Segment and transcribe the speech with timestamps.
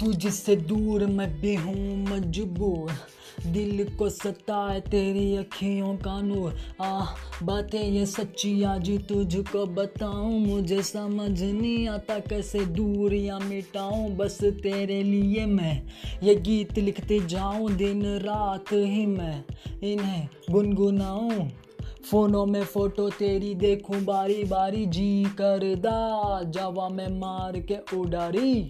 [0.00, 2.90] तुझसे दूर मैं भी हूँ मजबूर।
[3.46, 7.04] दिल को सताए तेरी अखियों का नूर। आ
[7.42, 14.38] बातें ये सच्ची आज तुझको बताऊँ। मुझे समझ नहीं आता कैसे दूर या मिटाऊँ। बस
[14.62, 15.82] तेरे लिए मैं
[16.22, 19.44] ये गीत लिखते जाऊँ। दिन रात ही मैं
[19.82, 21.48] इन्हें गुनगुनाऊँ।
[22.10, 28.68] फोनों में फ़ोटो तेरी देखूँ। बारी बारी जी कर दा। जावा मैं मार के उडारी।